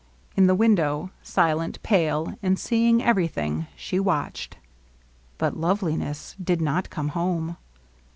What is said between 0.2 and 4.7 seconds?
In the window, silent, pale, and seeing everything, she watched.